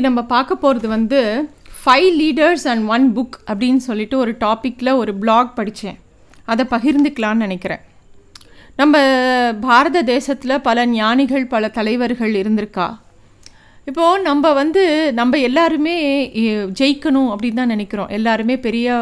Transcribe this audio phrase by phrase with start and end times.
[0.00, 1.18] இன்றைக்கி நம்ம பார்க்க போகிறது வந்து
[1.80, 5.98] five leaders and one book அப்படின்னு சொல்லிட்டு ஒரு டாப்பிக்கில் ஒரு பிளாக் படித்தேன்
[6.52, 7.82] அதை பகிர்ந்துக்கலான்னு நினைக்கிறேன்.
[8.80, 9.02] நம்ம
[9.66, 12.86] பாரத தேசத்தில் பல ஞானிகள் பல தலைவர்கள் இருந்திருக்கா?
[13.90, 14.84] இப்போது நம்ம வந்து
[15.20, 15.96] நம்ம எல்லாருமே
[16.80, 18.10] ஜெயிக்கணும் அப்படின்னு தான் நினைக்கிறோம்.
[18.20, 18.96] எல்லாருமே பெரிய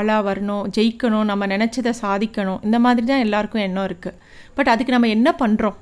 [0.00, 2.60] ஆளாக வரணும் ஜெயிக்கணும் நம்ம நினச்சதை சாதிக்கணும்.
[2.68, 4.20] இந்த மாதிரி தான் எல்லாருக்கும் எண்ணம் இருக்குது
[4.58, 5.78] பட் அதுக்கு நம்ம என்ன பண்ணுறோம்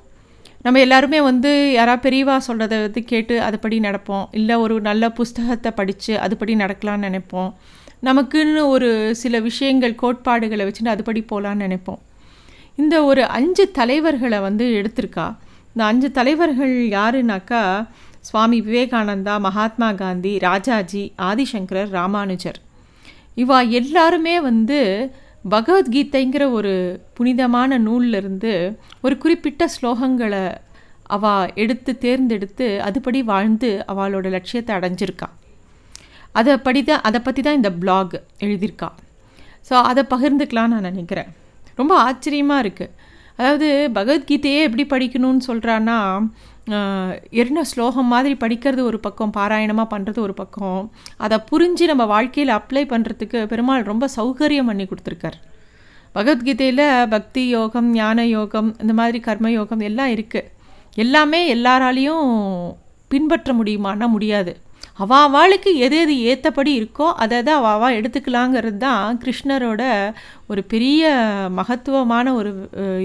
[0.63, 4.25] நம்ம எல்லாருமே வந்து யாரா பெரியவா சொல்கிறத வந்து கேட்டு அதுபடி நடப்போம்.
[4.31, 7.53] இல்லை ஒரு நல்ல புஸ்தகத்தை படித்து அதுபடி நடக்கலாம்னு நினைப்போம்.
[8.03, 11.99] நமக்குன்னு ஒரு சில விஷயங்கள் கோட்பாடுகளை வச்சுட்டு அதுபடி போகலான்னு நினைப்போம்.
[12.75, 15.35] இந்த ஒரு அஞ்சு தலைவர்களை வந்து எடுத்திருக்கா.
[15.73, 17.87] இந்த அஞ்சு தலைவர்கள் யாருனாக்கா
[18.19, 22.59] சுவாமி விவேகானந்தா மகாத்மா காந்தி ராஜாஜி ஆதிசங்கரர் ராமானுஜர்.
[23.37, 24.79] இவா எல்லாருமே வந்து
[25.43, 26.73] பகவத்கீதைங்கிற ஒரு
[27.17, 28.51] புனிதமான நூல்லிருந்து
[29.01, 30.43] ஒரு குறிப்பிட்ட ஸ்லோகங்களை
[31.15, 35.27] அவ எடுத்து தேர்ந்தெடுத்து அதுபடி வாழ்ந்து அவளோட லட்சியத்தை அடைஞ்சிருக்கா.
[36.39, 38.89] அதை படி தான் அதை பற்றி தான் இந்த பிளாக் எழுதியிருக்கா.
[39.69, 41.31] ஸோ அதை பகிர்ந்துக்கலாம்னு நான் நினைக்கிறேன்.
[41.79, 42.93] ரொம்ப ஆச்சரியமாக இருக்குது
[43.39, 43.67] அதாவது
[43.97, 45.97] பகவத்கீதையே எப்படி படிக்கணும்னு சொல்கிறான்னா
[47.43, 50.81] என்ன ஸ்லோகம் மாதிரி படிக்கிறது ஒரு பக்கம் பாராயணமாக பண்ணுறது ஒரு பக்கம்.
[51.17, 55.37] அதை புரிஞ்சு நம்ம வாழ்க்கையில் அப்ளை பண்ணுறதுக்கு பெருமாள் ரொம்ப சௌகரியம் பண்ணி கொடுத்துருக்கார்.
[56.15, 60.49] பகவத்கீதையில் பக்தி யோகம் ஞான யோகம் இந்த மாதிரி கர்ம யோகம் எல்லாம் இருக்குது
[61.03, 62.27] எல்லாமே எல்லாராலையும்
[63.11, 64.53] பின்பற்ற முடியுமான்னா முடியாது.
[65.03, 69.83] அவாவாளுக்கு எது எது ஏற்றபடி இருக்கோ அதை அதை அவாவா எடுத்துக்கலாங்கிறது தான் கிருஷ்ணரோட
[70.51, 71.11] ஒரு பெரிய
[71.59, 72.51] மகத்துவமான ஒரு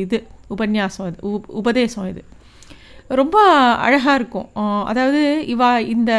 [0.04, 0.18] இது
[0.54, 2.22] உபன்யாசம் இது உப் உபதேசம் இது.
[3.20, 3.38] ரொம்ப
[3.86, 4.48] அழகாக இருக்கும்.
[4.90, 5.22] அதாவது
[5.54, 6.12] இவா இந்த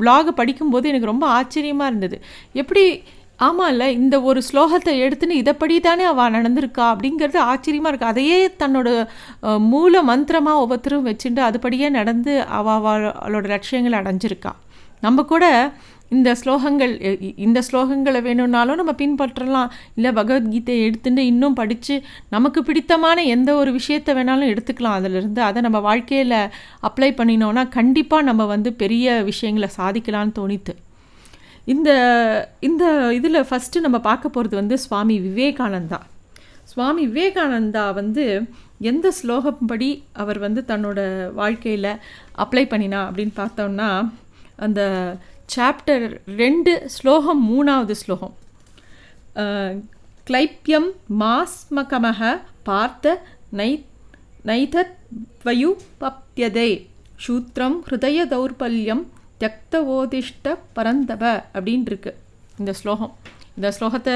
[0.00, 2.16] பிளாகை படிக்கும்போது எனக்கு ரொம்ப ஆச்சரியமாக இருந்தது.
[2.62, 2.84] எப்படி
[3.46, 8.88] ஆமாம் இல்லை இந்த ஒரு ஸ்லோகத்தை எடுத்துன்னு இதைப்படி தானே அவள் நடந்திருக்கா அப்படிங்கிறது ஆச்சரியமாக இருக்குது அதையே தன்னோட
[9.72, 14.52] மூல மந்திரமாக ஒவ்வொருத்தரும் வச்சுட்டு அதுபடியே நடந்து அவ அவளோட லட்சியங்களை அடைஞ்சிருக்கா.
[15.06, 15.44] நம்ம கூட
[16.16, 16.92] இந்த ஸ்லோகங்கள்
[17.46, 19.70] இந்த ஸ்லோகங்களை வேணும்னாலும் நம்ம பின்பற்றலாம்.
[19.96, 21.94] இல்லை பகவத்கீதையை எடுத்துட்டு இன்னும் படித்து
[22.34, 24.98] நமக்கு பிடித்தமான எந்த ஒரு விஷயத்தை வேணாலும் எடுத்துக்கலாம்.
[25.00, 26.38] அதிலிருந்து அதை நம்ம வாழ்க்கையில்
[26.88, 30.74] அப்ளை பண்ணினோன்னா கண்டிப்பாக நம்ம வந்து பெரிய விஷயங்களை சாதிக்கலாம்னு தோணித்து.
[31.74, 31.90] இந்த
[32.68, 32.84] இந்த
[33.18, 36.00] இதில் ஃபஸ்ட்டு நம்ம பார்க்க போகிறது வந்து சுவாமி விவேகானந்தா.
[36.70, 38.24] சுவாமி விவேகானந்தா வந்து
[38.90, 39.88] எந்த ஸ்லோகம் படி
[40.22, 41.00] அவர் வந்து தன்னோட
[41.40, 41.90] வாழ்க்கையில்
[42.44, 43.88] அப்ளை பண்ணினா அப்படின்னு பார்த்தோம்னா
[44.66, 44.80] அந்த
[45.54, 46.04] சாப்டர்
[46.40, 48.34] ரெண்டு ஸ்லோகம் மூணாவது ஸ்லோகம்.
[50.28, 50.88] கிளைப்யம்
[51.20, 53.14] மாஸ்மகமக பார்த்த
[53.60, 53.70] நை
[54.50, 55.70] நைதத்வயு
[57.26, 59.04] சூத்திரம் ஹிருதய தௌர்பல்யம்
[59.40, 61.22] தியக்தவோதிஷ்ட பரந்தப
[61.54, 62.12] அப்படின்னு இருக்கு
[62.58, 63.12] இந்த ஸ்லோகம்.
[63.56, 64.14] இந்த ஸ்லோகத்தை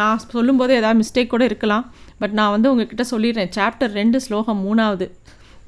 [0.00, 1.84] நான் சொல்லும்போது ஏதாவது மிஸ்டேக் கூட இருக்கலாம்.
[2.18, 3.52] பட் நான் வந்து உங்ககிட்ட சொல்லிடுறேன்.
[3.58, 5.08] சாப்டர் ரெண்டு ஸ்லோகம் மூணாவது.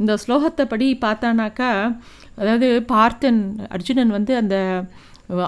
[0.01, 1.71] இந்த ஸ்லோகத்தை படி பார்த்தானாக்கா
[2.39, 3.41] அதாவது பார்த்தன்
[3.77, 4.57] அர்ஜுனன் வந்து அந்த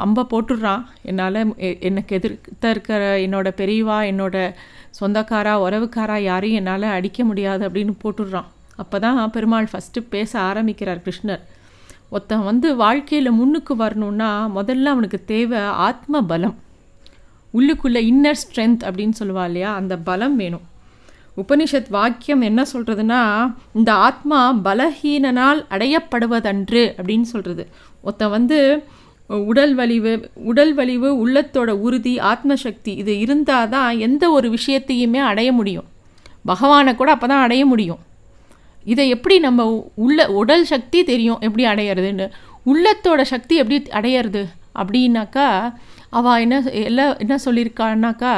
[0.05, 0.85] அம்பை போட்டுடுறான்.
[1.11, 1.41] என்னால்
[1.89, 4.37] எனக்கு எதிர்த்த இருக்கிற என்னோட பெரியவா என்னோட
[5.01, 8.49] சொந்தக்காரா உறவுக்காரா யாரையும் என்னால் அடிக்க முடியாது அப்படின்னு போட்டுடுறான்.
[8.83, 11.43] அப்போ தான் பெருமாள் ஃபஸ்ட்டு பேச ஆரம்பிக்கிறார் கிருஷ்ணர்.
[12.15, 16.57] ஒருத்தன் வந்து வாழ்க்கையில் முன்னுக்கு வரணும்னா முதல்ல அவனுக்கு தேவை ஆத்ம பலம்
[17.57, 19.71] உள்ளுக்குள்ளே இன்னர் ஸ்ட்ரென்த் அப்படின்னு சொல்லுவா இல்லையா?
[19.75, 20.67] அந்த பலம் வேணும்.
[21.43, 23.23] உபனிஷத் வாக்கியம் என்ன சொல்கிறதுனா
[23.73, 27.65] இந்த ஆத்மா பலஹீனனால் அடையப்படுவதன்று அப்படின்னு சொல்கிறது
[28.03, 28.59] ஒருத்தன் வந்து
[29.51, 30.13] உடல் வலிவு
[30.51, 35.89] உடல் வலிவு உள்ளத்தோட உறுதி ஆத்மசக்தி இது இருந்தால் தான் எந்த ஒரு விஷயத்தையுமே அடைய முடியும்.
[36.45, 38.01] பகவானை கூட அப்போ தான் அடைய முடியும்.
[38.85, 39.67] இதை எப்படி நம்ம
[40.05, 42.27] உள்ள உடல் சக்தி தெரியும் எப்படி அடையிறதுன்னு?
[42.71, 44.43] உள்ளத்தோட சக்தி எப்படி அடையிறது?
[44.81, 45.47] அப்படின்னாக்கா
[46.11, 46.57] அவள் என்ன
[46.89, 48.35] எல்லாம் என்ன சொல்லியிருக்கான்னாக்கா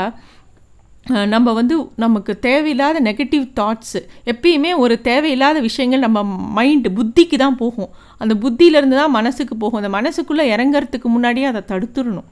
[1.35, 4.01] நம்ம வந்து நமக்கு தேவையில்லாத நெகட்டிவ் தாட்ஸு
[4.33, 6.23] எப்பயுமே ஒரு தேவையில்லாத விஷயங்கள் நம்ம
[6.59, 7.91] மைண்டு புத்திக்கு தான் போகும்.
[8.23, 9.81] அந்த புத்தியிலேருந்து தான் மனசுக்கு போகும்.
[9.83, 12.29] அந்த மனசுக்குள்ளே இறங்கிறதுக்கு முன்னாடியே அதை தடுத்துடணும்.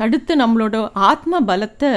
[0.00, 0.76] தடுத்து நம்மளோட
[1.10, 1.92] ஆத்ம பலத்தை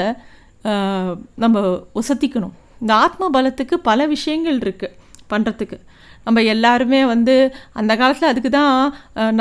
[1.43, 1.57] நம்ம
[2.01, 4.95] உசத்திக்கணும் இந்த ஆத்ம பலத்துக்கு பல விஷயங்கள் இருக்குது
[5.31, 5.77] பண்ணுறதுக்கு
[6.25, 7.33] நம்ம எல்லாருமே வந்து
[7.79, 8.77] அந்த காலத்தில் அதுக்கு தான்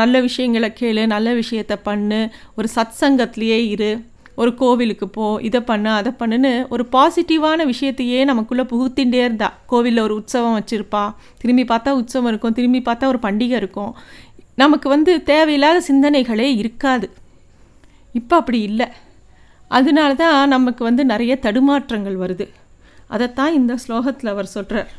[0.00, 2.18] நல்ல விஷயங்களை கேளு நல்ல விஷயத்தை பண்ணு
[2.58, 3.92] ஒரு சத் சங்கத்திலேயே இரு.
[4.36, 9.48] ஒரு கோவிலுக்கு போ இதை பண்ணு அதை பண்ணுன்னு ஒரு பாசிட்டிவான விஷயத்தையே நமக்குள்ளே புகுத்தின்றே இருந்தா.
[9.66, 11.02] கோவிலில் ஒரு உற்சவம் வச்சுருப்பா.
[11.38, 12.52] திரும்பி பார்த்தா உற்சவம் இருக்கும்.
[12.52, 13.92] திரும்பி பார்த்தா ஒரு பண்டிகை இருக்கும்.
[14.54, 17.06] நமக்கு வந்து தேவையில்லாத சிந்தனைகளே இருக்காது.
[18.12, 18.88] இப்போ அப்படி இல்லை.
[19.68, 22.46] அதனால தான் நமக்கு வந்து நிறைய தடுமாற்றங்கள் வருது.
[23.08, 24.90] அதைத்தான் இந்த ஸ்லோகத்தில் அவர் சொல்கிறார்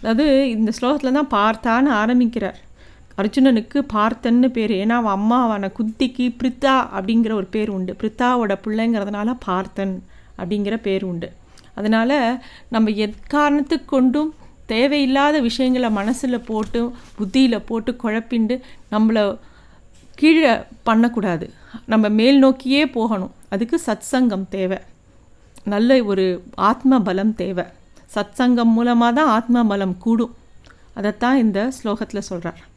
[0.00, 2.58] அதாவது இந்த ஸ்லோகத்தில் தான் பார்த்தான்னு ஆரம்பிக்கிறார்.
[3.16, 4.70] அர்ஜுனனுக்கு பார்த்தன்னு பேர்.
[4.70, 7.96] ஏன்னா அவன் அம்மா அவனை குத்திக்கு பிரித்தா அப்படிங்கிற ஒரு பேர் உண்டு.
[8.00, 10.04] பிரித்தாவோட பிள்ளைங்கிறதுனால பார்த்தன்
[10.38, 11.32] அப்படிங்கிற பேர் உண்டு.
[11.74, 14.34] அதனால் நம்ம எக்காரணத்துக்கு கொண்டும்
[14.66, 18.60] தேவையில்லாத விஷயங்களை மனசில் போட்டு புத்தியில் போட்டு குழப்பிண்டு
[18.90, 19.38] நம்மளை
[20.14, 21.50] கீழே பண்ணக்கூடாது.
[21.86, 23.32] நம்ம மேல் நோக்கியே போகணும்.
[23.48, 24.78] அதுக்கு சத்சங்கம் தேவை.
[25.64, 27.64] நல்ல ஒரு ஆத்ம பலம் தேவை.
[28.14, 30.34] சத்சங்கம் மூலமாக தான் ஆத்ம பலம் கூடும்.
[30.94, 32.70] அதைத்தான் இந்த ஸ்லோகத்தில் சொல்கிறார்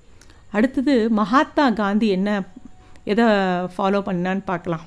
[0.55, 2.29] அடுத்தது மகாத்மா காந்தி என்ன
[3.11, 3.25] எதை
[3.75, 4.85] ஃபாலோ பண்ணான்னு பார்க்கலாம்.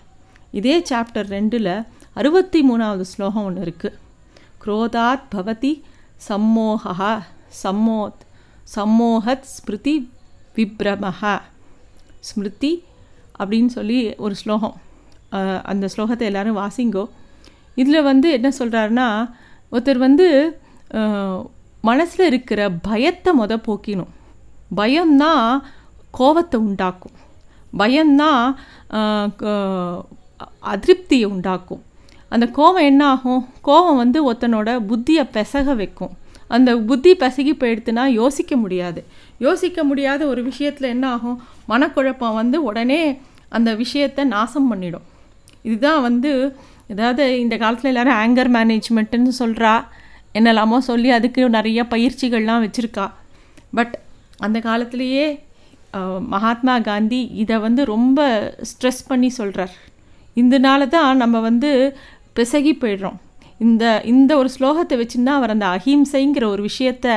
[0.58, 1.72] இதே சாப்டர் ரெண்டில்
[2.20, 3.98] அறுபத்தி மூணாவது ஸ்லோகம் ஒன்று இருக்குது
[4.62, 5.72] குரோதாத் பவதி
[6.28, 7.12] சம்மோகா
[7.62, 8.22] சம்மோத்
[8.74, 9.94] சம்மோகத் ஸ்மிருதி
[10.56, 11.34] விப்ரமஹா.
[12.28, 12.72] ஸ்மிருதி
[13.40, 14.76] அப்படின்னு சொல்லி ஒரு ஸ்லோகம்.
[15.70, 17.04] அந்த ஸ்லோகத்தை எல்லோரும் வாசிங்கோ.
[17.80, 19.08] இதில் வந்து என்ன சொல்கிறாருன்னா
[19.72, 20.26] ஒருத்தர் வந்து
[21.88, 24.12] மனசில் இருக்கிற பயத்தை மொத போக்கிணும்.
[24.76, 25.32] பயம்னா
[26.18, 27.16] கோவத்தை உண்டாக்கும்.
[27.80, 28.30] பயம்னா
[30.72, 31.82] அதிருப்தியை உண்டாக்கும்.
[32.28, 36.14] அந்த கோவம் என்ன ஆகும் கோவம் வந்து ஒருத்தனோட புத்தியை பெசக வைக்கும்.
[36.56, 39.00] அந்த புத்தி பெசகி போயிடுத்துனா யோசிக்க முடியாது.
[39.38, 41.38] யோசிக்க முடியாத ஒரு விஷயத்தில் என்ன ஆகும்
[41.68, 43.02] மனக்குழப்பம் வந்து உடனே
[43.48, 45.06] அந்த விஷயத்தை நாசம் பண்ணிடும்.
[45.62, 46.32] இதுதான் வந்து
[46.92, 49.72] ஏதாவது இந்த காலத்தில் எல்லோரும் ஆங்கர் மேனேஜ்மெண்ட்டுன்னு சொல்கிறா
[50.38, 53.06] என்னெல்லாமோ சொல்லி அதுக்கு நிறைய பயிற்சிகள்லாம் வச்சுருக்கா.
[53.78, 53.94] பட்
[54.38, 55.44] அந்த காலத்திலேயே
[56.28, 58.18] மகாத்மா காந்தி இதை வந்து ரொம்ப
[58.62, 59.74] ஸ்ட்ரெஸ் பண்ணி சொல்கிறார்
[60.36, 61.70] இதனால தான் நம்ம வந்து
[62.36, 63.18] பிசகி போயிடுறோம்.
[63.58, 67.14] இந்த இந்த ஒரு ஸ்லோகத்தை வச்சுன்னா அவர் அந்த அஹிம்சைங்கிற ஒரு விஷயத்தை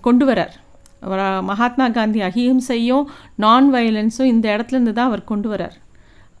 [0.00, 0.54] கொண்டு வரார்
[1.00, 5.76] அவர் மகாத்மா காந்தி அஹிம்சையும் நான் வயலன்ஸும் இந்த இடத்துலேருந்து தான் அவர் கொண்டு வரார்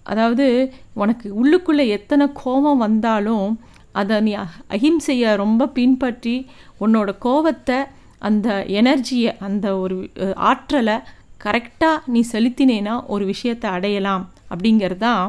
[0.02, 3.60] அதாவது உனக்கு உள்ளுக்குள்ளே எத்தனை கோபம் வந்தாலும்
[3.92, 4.32] அதை நீ
[4.68, 6.46] அஹிம்சையை ரொம்ப பின்பற்றி
[6.80, 7.84] உன்னோட கோபத்தை
[8.28, 8.48] அந்த
[8.80, 9.96] எனர்ஜியை அந்த ஒரு
[10.50, 10.96] ஆற்றலை
[11.44, 15.24] கரெக்டாக நீ செலுத்தினேன்னா ஒரு விஷயத்தை அடையலாம் அப்படிங்கிறது தான்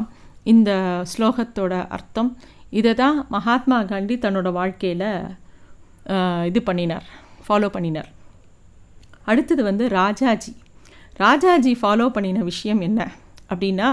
[0.52, 0.70] இந்த
[1.12, 2.30] ஸ்லோகத்தோட அர்த்தம்.
[2.78, 5.08] இதை தான் மகாத்மா காந்தி தன்னோட வாழ்க்கையில்
[6.50, 7.06] இது பண்ணினார்
[7.46, 8.10] ஃபாலோ பண்ணினார்.
[9.30, 10.52] அடுத்தது வந்து ராஜாஜி.
[11.24, 13.00] ராஜாஜி ஃபாலோ பண்ணின விஷயம் என்ன
[13.50, 13.88] அப்படின்னா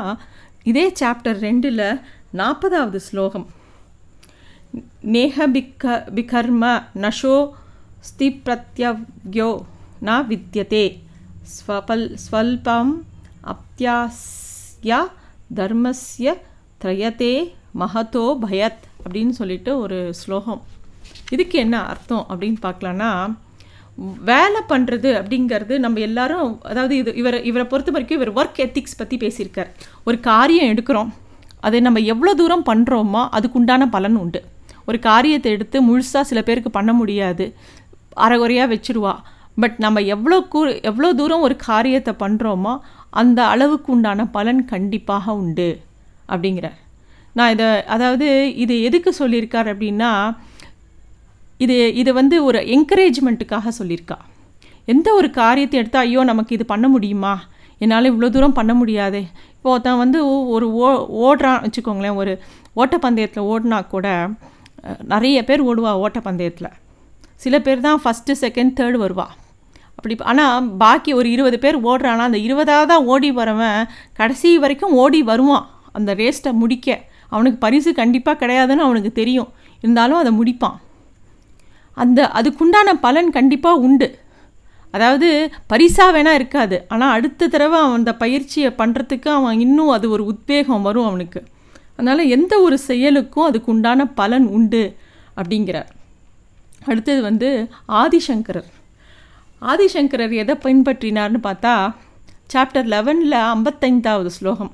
[0.70, 1.86] இதே சாப்டர் ரெண்டில்
[2.40, 3.48] நாற்பதாவது ஸ்லோகம்.
[5.16, 6.66] நேக பிக்க பிகர்ம
[7.04, 7.36] நஷோ
[8.10, 9.50] ஸ்திப்ரத்யவ்யோ
[10.08, 10.86] ந வித்தியதே
[11.56, 12.94] ஸ்வபல் ஸ்வல்பம்
[13.54, 14.98] அப்தியாஸ்ய
[15.60, 16.34] தர்மஸ்ய
[16.82, 17.34] திரயத்தே
[17.82, 20.62] மகத்தோ பயத் அப்படின்னு சொல்லிட்டு ஒரு ஸ்லோகம்.
[21.36, 23.10] இதுக்கு என்ன அர்த்தம் அப்படின்னு பார்க்கலான்னா
[24.30, 29.18] வேலை பண்ணுறது அப்படிங்கிறது நம்ம எல்லாரும் அதாவது இது இவர் இவரை பொறுத்த வரைக்கும் இவர் ஒர்க் எத்திக்ஸ் பற்றி
[29.24, 29.70] பேசியிருக்கார்.
[30.08, 31.12] ஒரு காரியம் எடுக்கிறோம்.
[31.68, 34.40] அதை நம்ம எவ்வளோ தூரம் பண்ணுறோமோ அதுக்குண்டான பலன் உண்டு.
[34.90, 37.46] ஒரு காரியத்தை எடுத்து முழுசாக சில பேருக்கு பண்ண முடியாது.
[38.26, 39.14] அரைகுறையாக வச்சுருவா.
[39.62, 40.60] பட் நம்ம எவ்வளோ கூ
[40.90, 42.74] எவ்வளோ தூரம் ஒரு காரியத்தை பண்ணுறோமோ
[43.22, 45.70] அந்த அளவுக்கு உண்டான பலன் கண்டிப்பாக உண்டு
[46.32, 46.80] அப்படிங்கிறார்.
[47.38, 48.28] நான் இதை அதாவது
[48.64, 50.12] இது எதுக்கு சொல்லியிருக்கார் அப்படின்னா
[51.66, 54.18] இது இது வந்து ஒரு என்கரேஜ்மெண்ட்டுக்காக சொல்லியிருக்கா.
[54.88, 57.34] எந்த ஒரு காரியத்தை எடுத்தால் ஐயோ நமக்கு இது பண்ண முடியுமா?
[57.84, 59.22] என்னால் இவ்வளோ தூரம் பண்ண முடியாது.
[59.56, 60.20] இப்போ ஒருத்தன் வந்து
[60.56, 60.90] ஒரு ஓ
[61.26, 62.34] ஓடுறான் வச்சுக்கோங்களேன் ஒரு
[62.82, 64.08] ஓட்டப்பந்தயத்தில் ஓடினா கூட
[65.14, 66.72] நிறைய பேர் ஓடுவா ஓட்டப்பந்தயத்தில்.
[67.44, 69.28] சில பேர் தான் ஃபஸ்ட்டு செகண்ட் தேர்டு வருவா.
[69.98, 73.82] அப்படி ஆனால் பாக்கி ஒரு இருபது பேர் ஓடுறானா அந்த இருபதாக தான் ஓடி வரவன்
[74.20, 75.66] கடைசி வரைக்கும் ஓடி வருவான்.
[75.98, 76.88] அந்த ரேஸ்ட்டை முடிக்க.
[77.34, 79.50] அவனுக்கு பரிசு கண்டிப்பாக கிடையாதுன்னு அவனுக்கு தெரியும்.
[79.84, 80.78] இருந்தாலும் அதை முடிப்பான்.
[82.04, 84.08] அந்த அதுக்குண்டான பலன் கண்டிப்பாக உண்டு.
[84.96, 85.28] அதாவது
[85.72, 86.78] பரிசாக வேணால் இருக்காது.
[86.94, 91.42] ஆனால் அடுத்த தடவை அவன் அந்த பயிற்சியை பண்ணுறதுக்கு அவன் இன்னும் அது ஒரு உத்வேகம் வரும் அவனுக்கு.
[91.96, 94.84] அதனால் எந்த ஒரு செயலுக்கும் அதுக்கு உண்டான பலன் உண்டு
[95.40, 95.90] அப்படிங்கிறார்.
[96.86, 98.70] அடுத்தது வந்து ஆதிசங்கரர்.
[99.62, 101.94] ஆதிசங்கரர் எதை பின்பற்றினார்னு பார்த்தா
[102.54, 104.72] சாப்டர் லெவனில் ஐம்பத்தைந்தாவது ஸ்லோகம்.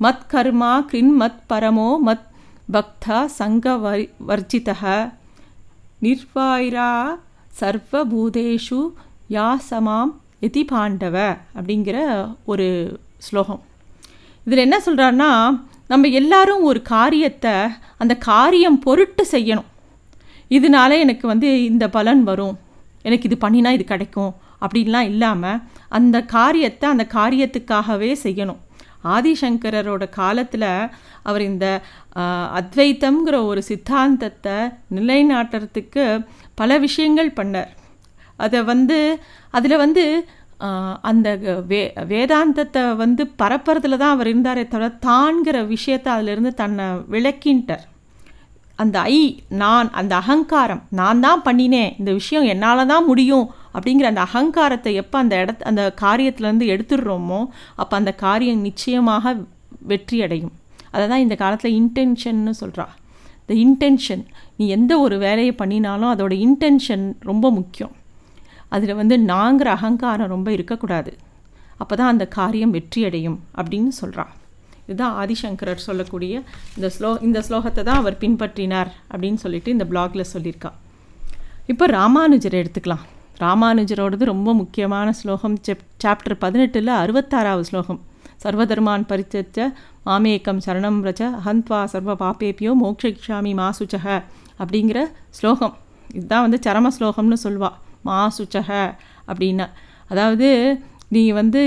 [0.00, 2.26] மத் கர்மா கிரின் மத் பரமோ மத்
[2.72, 4.70] பக்தா சங்க வரி வர்ஜித
[6.02, 6.90] நிர்வாயிரா
[7.60, 8.80] சர்வபூதேஷு
[9.30, 11.98] யாசமாம் எதி பாண்டவ அப்படிங்கிற
[12.44, 12.66] ஒரு
[13.18, 13.62] ஸ்லோகம்.
[14.44, 17.52] இதில் என்ன சொல்கிறாருன்னா நம்ம எல்லாரும் ஒரு காரியத்தை
[17.98, 19.70] அந்த காரியம் பொருட்டு செய்யணும்.
[20.56, 22.56] இதனால எனக்கு வந்து இந்த பலன் வரும்.
[23.06, 24.32] எனக்கு இது பண்ணினா இது கிடைக்கும்.
[24.64, 25.62] அப்படின்லாம் இல்லாமல்
[25.98, 28.60] அந்த காரியத்தை அந்த காரியத்துக்காகவே செய்யணும்.
[29.14, 30.70] ஆதிசங்கரரோட காலத்தில்
[31.28, 31.66] அவர் இந்த
[32.60, 34.56] அத்வைத்தம்ங்கிற ஒரு சித்தாந்தத்தை
[34.96, 36.04] நிலைநாட்டுறதுக்கு
[36.60, 37.72] பல விஷயங்கள் பண்ணார்.
[38.44, 38.98] அதை வந்து
[39.58, 40.04] அதில் வந்து
[41.10, 41.28] அந்த
[41.70, 41.80] வே
[42.10, 47.84] வேதாந்தத்தை வந்து பரப்புறதுல தான் அவர் இருந்தாரே தவிர தான்கிற விஷயத்தை அதிலிருந்து தன்னை விளக்கின்ட்டார்.
[48.78, 54.20] அந்த ஐ நான் அந்த அகங்காரம் நான் தான் பண்ணினேன் இந்த விஷயம் என்னால் தான் முடியும் அப்படிங்கிற அந்த
[54.20, 57.40] அகங்காரத்தை எப்போ அந்த இடத்த அந்த காரியத்துலேருந்து எடுத்துடுறோமோ
[57.76, 59.34] அப்போ அந்த காரியம் நிச்சயமாக
[59.80, 60.52] வெற்றி அடையும்
[60.90, 62.86] அதை தான் இந்த காலத்தில் இன்டென்ஷன்னு சொல்கிறா
[63.40, 64.22] இந்த இன்டென்ஷன்
[64.56, 67.94] நீ எந்த ஒரு வேலையை பண்ணினாலும் அதோட இன்டென்ஷன் ரொம்ப முக்கியம்.
[68.68, 71.12] அதில் வந்து நாங்கிற அகங்காரம் ரொம்ப இருக்கக்கூடாது.
[71.78, 74.32] அப்போ தான் அந்த காரியம் வெற்றியடையும் அப்படின்னு சொல்கிறான்
[74.86, 76.42] இதுதான் ஆதிசங்கரர் சொல்லக்கூடிய
[76.76, 80.70] இந்த ஸ்லோ இந்த ஸ்லோகத்தை தான் அவர் பின்பற்றினார் அப்படின்னு சொல்லிட்டு இந்த பிளாகில் சொல்லியிருக்கா.
[81.72, 83.04] இப்போ ராமானுஜரை எடுத்துக்கலாம்.
[83.44, 85.56] ராமானுஜரோடது ரொம்ப முக்கியமான ஸ்லோகம்.
[85.66, 88.00] செப் சாப்டர் பதினெட்டில் அறுபத்தாறாவது ஸ்லோகம்.
[88.42, 89.66] சர்வதர்மான் பரித்தச்ச
[90.08, 94.06] மாமேக்கம் சரணம் ரச்ச அஹந்த்வா சர்வ பாப்பேபியோ மோக்ஷிக்ஷாமி மாசுச்சக
[94.62, 94.98] அப்படிங்கிற
[95.38, 95.74] ஸ்லோகம்.
[96.14, 97.70] இதுதான் வந்து சரம ஸ்லோகம்னு சொல்வா.
[98.08, 98.70] மாசுச்சக
[99.30, 99.66] அப்படின்னா.
[100.12, 100.48] அதாவது
[101.08, 101.60] நீ வந்து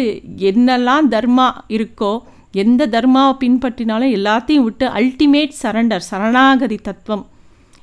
[0.50, 1.48] என்னெல்லாம் தர்மா
[1.78, 2.14] இருக்கோ
[2.54, 7.26] எந்த தர்மாவை பின்பற்றினாலும் எல்லாத்தையும் விட்டு அல்டிமேட் சரண்டர் சரணாகதி தத்துவம்.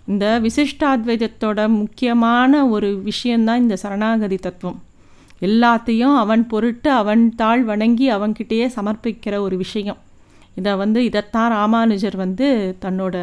[0.06, 4.82] இந்த விசிஷ்டாத்வைதத்தோட முக்கியமான ஒரு விஷயந்தான் இந்த சரணாகதி தத்துவம்.
[5.42, 10.00] எல்லாத்தையும் அவன் பொருட்டு அவன் தாழ் வணங்கி அவன்கிட்டயே சமர்ப்பிக்கிற ஒரு விஷயம்.
[10.54, 12.48] இதை வந்து இதைத்தான் ராமானுஜர் வந்து
[12.84, 13.16] தன்னோட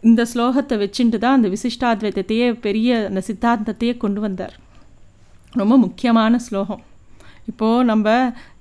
[0.00, 4.54] இந்த ஸ்லோகத்தை வச்சுட்டு தான் அந்த விசிஷ்டாத்வைத்தையே பெரிய அந்த சித்தாந்தத்தையே கொண்டு வந்தார்.
[5.52, 6.82] ரொம்ப முக்கியமான ஸ்லோகம்.
[7.50, 8.08] இப்போது நம்ம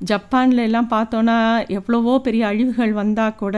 [0.09, 1.37] ஜப்பான்ல எல்லாம் பார்த்தோன்னா
[1.77, 3.57] எவ்வளவோ பெரிய அழிவுகள் வந்தால் கூட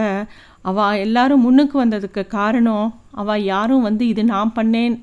[0.69, 2.85] அவள் எல்லாரும் முன்னுக்கு வந்ததுக்கு காரணம்
[3.21, 4.95] அவள் யாரும் வந்து இது நான் பண்ணேன்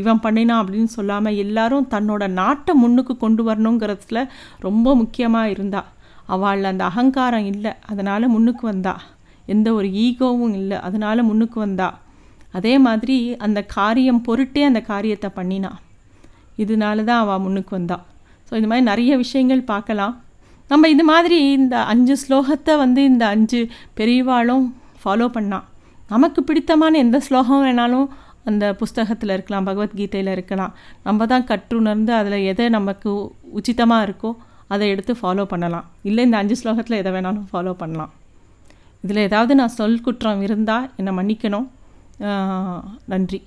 [0.00, 4.22] இவன் பண்ணினா அப்படின்னு சொல்லாமல் எல்லாரும் தன்னோட நாட்டை முன்னுக்கு கொண்டு வரணுங்கிறதுல
[4.66, 5.82] ரொம்ப முக்கியமாக இருந்தா.
[6.26, 8.94] அவள் அந்த அகங்காரம் இல்லை அதனால் முன்னுக்கு வந்தா.
[9.48, 11.88] எந்த ஒரு ஈகோவும் இல்லை அதனால் முன்னுக்கு வந்தா.
[12.54, 15.72] அதே மாதிரி அந்த காரியம் பொருட்டே அந்த காரியத்தை பண்ணினா.
[16.58, 18.04] இதனால தான் அவள் முன்னுக்கு வந்தாள்
[18.48, 20.14] ஸோ இந்த மாதிரி நிறைய விஷயங்கள் பார்க்கலாம்.
[20.70, 23.60] நம்ம இது மாதிரி இந்த அஞ்சு ஸ்லோகத்தை வந்து இந்த அஞ்சு
[23.98, 24.66] பெரியவாளும்
[25.02, 25.66] ஃபாலோ பண்ணால்
[26.14, 28.08] நமக்கு பிடித்தமான எந்த ஸ்லோகம் வேணாலும்
[28.50, 30.72] அந்த புஸ்தகத்தில் இருக்கலாம் பகவத்கீதையில் இருக்கலாம்.
[31.06, 33.10] நம்ம தான் கற்றுணர்ந்து அதில் எதை நமக்கு
[33.58, 34.30] உச்சிதமாக இருக்கோ
[34.74, 35.86] அதை எடுத்து ஃபாலோ பண்ணலாம்.
[36.08, 38.12] இல்லை இந்த அஞ்சு ஸ்லோகத்தில் எதை வேணாலும் ஃபாலோ பண்ணலாம்.
[39.04, 41.68] இதில் ஏதாவது நான் சொல் குற்றம் இருந்தால் என்னை மன்னிக்கணும்.
[43.14, 43.40] நன்றி.